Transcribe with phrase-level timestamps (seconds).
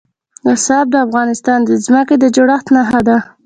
[0.47, 3.17] رسوب د افغانستان د ځمکې د جوړښت نښه ده.